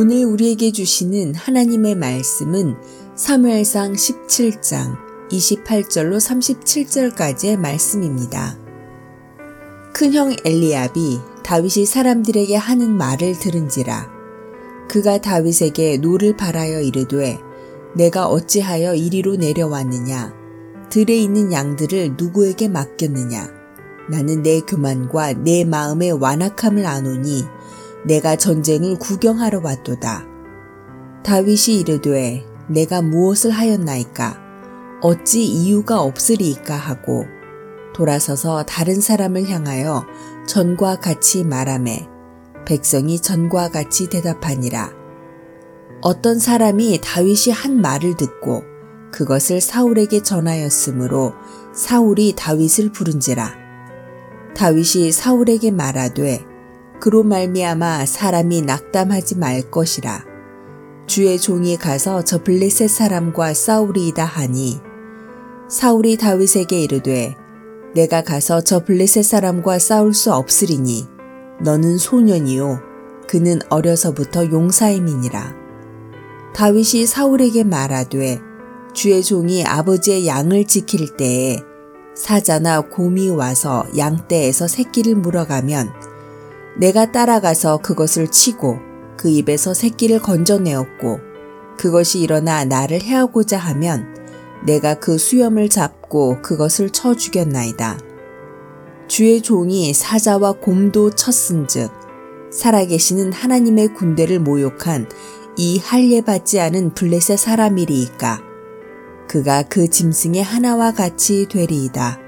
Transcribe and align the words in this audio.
오늘 0.00 0.24
우리에게 0.26 0.70
주시는 0.70 1.34
하나님의 1.34 1.96
말씀은 1.96 2.76
사무엘상 3.16 3.94
17장 3.94 4.96
28절로 5.28 6.18
37절까지의 6.18 7.56
말씀입니다. 7.56 8.56
큰형 9.92 10.36
엘리압이 10.44 11.18
다윗이 11.42 11.84
사람들에게 11.84 12.54
하는 12.54 12.96
말을 12.96 13.40
들은지라 13.40 14.08
그가 14.88 15.18
다윗에게 15.20 15.96
노를 15.96 16.36
발하여 16.36 16.80
이르되 16.80 17.40
네가 17.96 18.28
어찌하여 18.28 18.94
이리로 18.94 19.34
내려왔느냐 19.34 20.32
들에 20.90 21.16
있는 21.16 21.52
양들을 21.52 22.14
누구에게 22.16 22.68
맡겼느냐 22.68 23.48
나는 24.08 24.44
네 24.44 24.60
교만과 24.60 25.32
네 25.32 25.64
마음의 25.64 26.12
완악함을 26.12 26.86
아노니 26.86 27.57
내가 28.06 28.36
전쟁을 28.36 28.98
구경하러 28.98 29.60
왔도다. 29.62 30.24
다윗이 31.24 31.80
이르되 31.80 32.44
내가 32.68 33.02
무엇을 33.02 33.50
하였나이까 33.50 34.38
어찌 35.02 35.44
이유가 35.44 36.00
없으리이까 36.00 36.74
하고 36.74 37.24
돌아서서 37.94 38.64
다른 38.64 39.00
사람을 39.00 39.48
향하여 39.48 40.04
전과 40.46 41.00
같이 41.00 41.44
말하매 41.44 42.08
백성이 42.64 43.18
전과 43.18 43.70
같이 43.70 44.08
대답하니라. 44.08 44.92
어떤 46.00 46.38
사람이 46.38 47.00
다윗이 47.02 47.52
한 47.52 47.80
말을 47.80 48.16
듣고 48.16 48.62
그것을 49.10 49.60
사울에게 49.60 50.22
전하였으므로 50.22 51.32
사울이 51.74 52.34
다윗을 52.36 52.92
부른지라. 52.92 53.54
다윗이 54.54 55.12
사울에게 55.12 55.70
말하되 55.70 56.44
그로 57.00 57.22
말미암아 57.22 58.06
사람이 58.06 58.62
낙담하지 58.62 59.36
말 59.36 59.62
것이라. 59.70 60.24
주의 61.06 61.38
종이 61.38 61.76
가서 61.76 62.22
저 62.22 62.42
블레셋 62.42 62.90
사람과 62.90 63.54
싸우리이다 63.54 64.24
하니 64.24 64.80
사울이 65.68 66.16
다윗에게 66.16 66.82
이르되 66.82 67.34
내가 67.94 68.22
가서 68.22 68.60
저 68.60 68.84
블레셋 68.84 69.24
사람과 69.24 69.78
싸울 69.78 70.12
수 70.12 70.32
없으리니 70.32 71.06
너는 71.62 71.98
소년이요 71.98 72.80
그는 73.26 73.60
어려서부터 73.68 74.50
용사임이니라. 74.50 75.54
다윗이 76.54 77.06
사울에게 77.06 77.64
말하되 77.64 78.40
주의 78.92 79.22
종이 79.22 79.64
아버지의 79.64 80.26
양을 80.26 80.66
지킬 80.66 81.16
때에 81.16 81.60
사자나 82.14 82.80
곰이 82.80 83.30
와서 83.30 83.86
양떼에서 83.96 84.66
새끼를 84.66 85.14
물어가면 85.14 86.07
내가 86.78 87.10
따라가서 87.10 87.78
그것을 87.78 88.28
치고 88.28 88.78
그 89.16 89.28
입에서 89.28 89.74
새끼를 89.74 90.20
건져내었고 90.20 91.18
그것이 91.76 92.20
일어나 92.20 92.64
나를 92.64 93.02
해하고자 93.02 93.58
하면 93.58 94.14
내가 94.64 94.94
그 94.94 95.18
수염을 95.18 95.68
잡고 95.68 96.42
그것을 96.42 96.90
쳐 96.90 97.14
죽였나이다. 97.14 97.98
주의 99.08 99.40
종이 99.40 99.92
사자와 99.92 100.52
곰도 100.52 101.10
쳤은즉 101.10 101.90
살아계시는 102.52 103.32
하나님의 103.32 103.94
군대를 103.94 104.38
모욕한 104.38 105.08
이 105.56 105.78
할례받지 105.78 106.60
않은 106.60 106.94
블레셋 106.94 107.38
사람이리이까 107.38 108.42
그가 109.28 109.62
그 109.62 109.88
짐승의 109.88 110.42
하나와 110.42 110.92
같이 110.92 111.46
되리이다. 111.48 112.20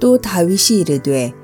또 0.00 0.18
다윗이 0.18 0.80
이르되 0.80 1.34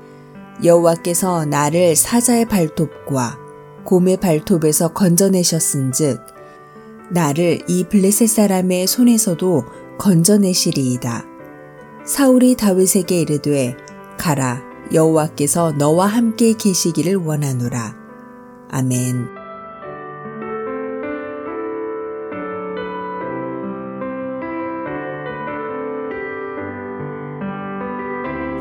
여호와께서 0.63 1.45
나를 1.45 1.95
사자의 1.95 2.45
발톱과 2.45 3.37
곰의 3.85 4.17
발톱에서 4.17 4.93
건져내셨은즉 4.93 6.19
나를 7.11 7.61
이 7.67 7.85
블레셋 7.85 8.29
사람의 8.29 8.87
손에서도 8.87 9.65
건져내시리이다. 9.97 11.25
사울이 12.05 12.55
다윗에게 12.55 13.21
이르되 13.21 13.75
가라 14.17 14.61
여호와께서 14.93 15.73
너와 15.73 16.07
함께 16.07 16.53
계시기를 16.53 17.15
원하노라. 17.15 17.95
아멘. 18.69 19.27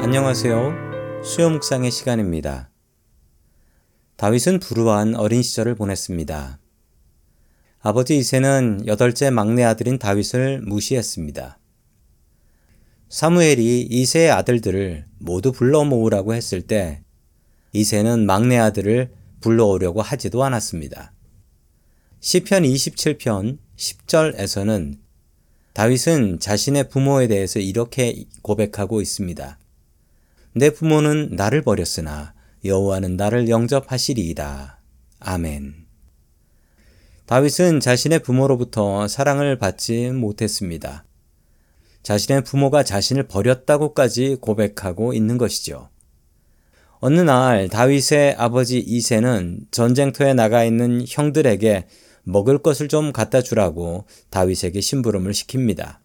안녕하세요. 0.00 0.88
수요 1.24 1.50
묵상의 1.50 1.90
시간입니다. 1.90 2.70
다윗은 4.16 4.60
불우한 4.60 5.16
어린 5.16 5.42
시절을 5.42 5.74
보냈습니다. 5.74 6.58
아버지 7.80 8.16
이세는 8.16 8.84
여덟째 8.86 9.30
막내 9.30 9.64
아들인 9.64 9.98
다윗을 9.98 10.62
무시했습니다. 10.62 11.58
사무엘이 13.08 13.82
이세의 13.90 14.30
아들들을 14.30 15.06
모두 15.18 15.52
불러 15.52 15.84
모으라고 15.84 16.34
했을 16.34 16.62
때 16.62 17.02
이세는 17.72 18.24
막내 18.24 18.56
아들을 18.56 19.12
불러오려고 19.40 20.02
하지도 20.02 20.44
않았습니다. 20.44 21.12
시편 22.20 22.62
27편 22.62 23.58
10절에서는 23.76 24.98
다윗은 25.72 26.40
자신의 26.40 26.88
부모에 26.88 27.28
대해서 27.28 27.60
이렇게 27.60 28.24
고백하고 28.42 29.00
있습니다. 29.00 29.58
내 30.58 30.70
부모는 30.70 31.30
나를 31.32 31.62
버렸으나 31.62 32.34
여호와는 32.64 33.16
나를 33.16 33.48
영접하시리이다. 33.48 34.80
아멘. 35.20 35.86
다윗은 37.26 37.80
자신의 37.80 38.20
부모로부터 38.20 39.06
사랑을 39.06 39.58
받지 39.58 40.10
못했습니다. 40.10 41.04
자신의 42.02 42.42
부모가 42.42 42.82
자신을 42.82 43.24
버렸다고까지 43.28 44.38
고백하고 44.41 45.12
있는 45.12 45.38
것이죠. 45.38 45.91
어느 47.00 47.20
날 47.20 47.68
다윗의 47.68 48.34
아버지 48.36 48.78
이세는 48.78 49.66
전쟁터에 49.70 50.34
나가 50.34 50.64
있는 50.64 51.04
형들에게 51.06 51.86
먹을 52.24 52.58
것을 52.58 52.88
좀 52.88 53.12
갖다 53.12 53.42
주라고 53.42 54.06
다윗에게 54.30 54.80
심부름을 54.80 55.32
시킵니다. 55.32 55.98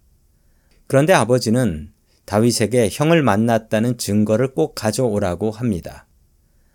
그런데 0.88 1.13
아버지는 1.13 1.93
다윗에게 2.26 2.90
형을 2.92 3.22
만났다는 3.22 3.98
증거를 3.98 4.54
꼭 4.54 4.76
가져오라고 4.76 5.52
합니다. 5.52 6.08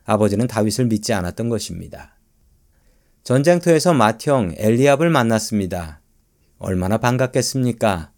아버지는 0.05 0.47
다윗을 0.47 0.87
믿지 0.87 1.13
않았던 1.13 1.49
것입니다. 1.49 2.17
전쟁터에서 3.25 3.93
맏형 3.95 4.55
엘리압을 4.57 5.11
만났습니다. 5.11 6.01
얼마나 6.59 6.99
반갑겠습니까? 6.99 8.13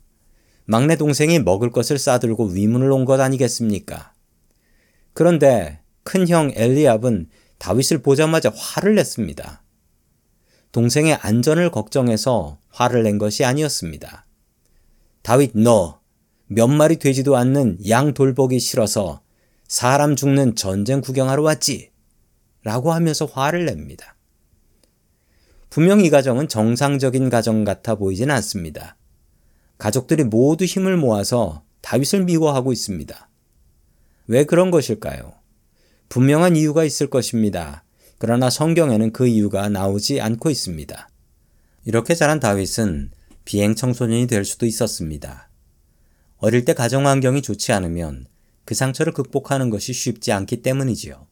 막내 0.64 0.96
동생이 0.96 1.40
먹을 1.40 1.70
것을 1.70 1.98
싸들고 1.98 2.46
위문을 2.46 2.90
온 2.92 3.04
것 3.04 3.20
아니겠습니까? 3.20 4.12
그런데 5.12 5.80
큰형 6.04 6.52
엘리압은 6.54 7.28
다윗을 7.58 7.98
보자마자 8.02 8.52
화를 8.54 8.94
냈습니다. 8.94 9.62
동생의 10.72 11.14
안전을 11.14 11.70
걱정해서 11.70 12.58
화를 12.70 13.02
낸 13.02 13.18
것이 13.18 13.44
아니었습니다. 13.44 14.26
다윗 15.22 15.50
너 15.54 15.99
몇 16.52 16.66
마리 16.66 16.96
되지도 16.96 17.36
않는 17.36 17.78
양 17.88 18.12
돌보기 18.12 18.58
싫어서 18.58 19.20
사람 19.68 20.16
죽는 20.16 20.56
전쟁 20.56 21.00
구경하러 21.00 21.44
왔지? 21.44 21.92
라고 22.64 22.92
하면서 22.92 23.24
화를 23.24 23.66
냅니다. 23.66 24.16
분명 25.70 26.00
이 26.00 26.10
가정은 26.10 26.48
정상적인 26.48 27.30
가정 27.30 27.62
같아 27.62 27.94
보이진 27.94 28.32
않습니다. 28.32 28.96
가족들이 29.78 30.24
모두 30.24 30.64
힘을 30.64 30.96
모아서 30.96 31.62
다윗을 31.82 32.24
미워하고 32.24 32.72
있습니다. 32.72 33.28
왜 34.26 34.42
그런 34.42 34.72
것일까요? 34.72 35.34
분명한 36.08 36.56
이유가 36.56 36.82
있을 36.82 37.08
것입니다. 37.08 37.84
그러나 38.18 38.50
성경에는 38.50 39.12
그 39.12 39.28
이유가 39.28 39.68
나오지 39.68 40.20
않고 40.20 40.50
있습니다. 40.50 41.08
이렇게 41.84 42.16
자란 42.16 42.40
다윗은 42.40 43.12
비행 43.44 43.76
청소년이 43.76 44.26
될 44.26 44.44
수도 44.44 44.66
있었습니다. 44.66 45.49
어릴 46.40 46.64
때 46.64 46.72
가정 46.72 47.06
환경이 47.06 47.42
좋지 47.42 47.72
않으면 47.72 48.26
그 48.64 48.74
상처를 48.74 49.12
극복하는 49.12 49.68
것이 49.68 49.92
쉽지 49.92 50.32
않기 50.32 50.62
때문이지요. 50.62 51.26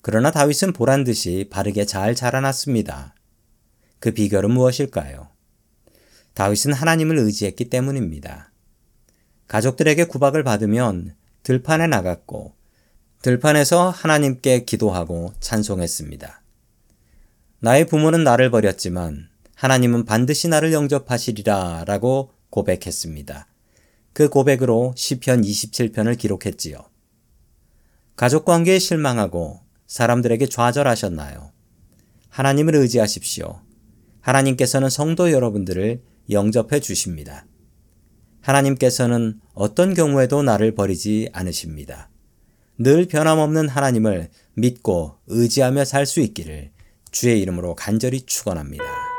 그러나 0.00 0.30
다윗은 0.30 0.72
보란 0.72 1.02
듯이 1.02 1.48
바르게 1.50 1.84
잘 1.84 2.14
자라났습니다. 2.14 3.14
그 3.98 4.12
비결은 4.12 4.52
무엇일까요? 4.52 5.28
다윗은 6.34 6.72
하나님을 6.72 7.18
의지했기 7.18 7.68
때문입니다. 7.68 8.52
가족들에게 9.48 10.04
구박을 10.04 10.44
받으면 10.44 11.16
들판에 11.42 11.88
나갔고 11.88 12.54
들판에서 13.22 13.90
하나님께 13.90 14.64
기도하고 14.64 15.34
찬송했습니다. 15.40 16.42
나의 17.58 17.86
부모는 17.86 18.22
나를 18.22 18.50
버렸지만 18.50 19.28
하나님은 19.56 20.04
반드시 20.04 20.46
나를 20.48 20.72
영접하시리라 20.72 21.84
라고 21.86 22.32
고백했습니다. 22.50 23.49
그 24.12 24.28
고백으로 24.28 24.92
시편 24.96 25.42
27편을 25.42 26.18
기록했지요. 26.18 26.78
가족 28.16 28.44
관계에 28.44 28.78
실망하고 28.78 29.60
사람들에게 29.86 30.46
좌절하셨나요? 30.46 31.52
하나님을 32.28 32.74
의지하십시오. 32.76 33.60
하나님께서는 34.20 34.90
성도 34.90 35.32
여러분들을 35.32 36.02
영접해 36.30 36.80
주십니다. 36.80 37.46
하나님께서는 38.42 39.40
어떤 39.54 39.94
경우에도 39.94 40.42
나를 40.42 40.74
버리지 40.74 41.30
않으십니다. 41.32 42.10
늘 42.78 43.06
변함없는 43.06 43.68
하나님을 43.68 44.30
믿고 44.54 45.16
의지하며 45.26 45.84
살 45.84 46.06
수 46.06 46.20
있기를 46.20 46.70
주의 47.10 47.40
이름으로 47.40 47.74
간절히 47.74 48.22
축원합니다. 48.22 49.09